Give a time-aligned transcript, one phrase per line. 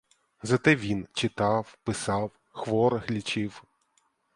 [0.43, 3.63] Зате він читав, писав, хворих лічив.